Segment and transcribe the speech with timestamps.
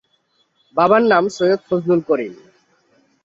[0.75, 2.33] বাবার নাম সৈয়দ ফজলুল করিম।